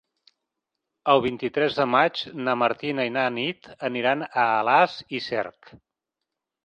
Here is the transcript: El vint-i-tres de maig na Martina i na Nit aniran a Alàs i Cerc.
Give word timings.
El 1.13 1.21
vint-i-tres 1.25 1.77
de 1.81 1.85
maig 1.97 2.23
na 2.47 2.55
Martina 2.63 3.07
i 3.09 3.13
na 3.19 3.27
Nit 3.35 3.69
aniran 3.91 4.25
a 4.29 4.47
Alàs 4.47 4.97
i 5.19 5.23
Cerc. 5.31 5.75